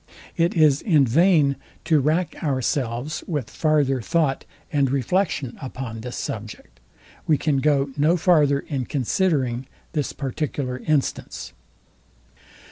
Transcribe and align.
It 0.35 0.55
is 0.55 0.81
in 0.81 1.05
vain 1.05 1.57
to 1.85 1.99
rack 1.99 2.35
ourselves 2.43 3.23
with 3.27 3.51
farther 3.51 4.01
thought 4.01 4.45
and 4.73 4.89
reflection 4.89 5.55
upon 5.61 6.01
this 6.01 6.15
subject. 6.15 6.79
We 7.27 7.37
can 7.37 7.57
go 7.59 7.91
no 7.95 8.17
farther 8.17 8.61
in 8.61 8.85
considering 8.85 9.67
this 9.93 10.11
particular 10.11 10.79
instance. 10.87 11.53